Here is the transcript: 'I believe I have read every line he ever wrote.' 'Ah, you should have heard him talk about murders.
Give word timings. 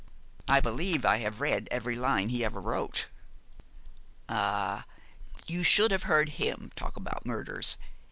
'I 0.47 0.61
believe 0.61 1.05
I 1.05 1.17
have 1.17 1.41
read 1.41 1.67
every 1.69 1.95
line 1.95 2.29
he 2.29 2.43
ever 2.43 2.59
wrote.' 2.59 3.05
'Ah, 4.27 4.87
you 5.45 5.61
should 5.63 5.91
have 5.91 6.03
heard 6.09 6.29
him 6.41 6.71
talk 6.75 6.95
about 6.97 7.23
murders. 7.27 7.77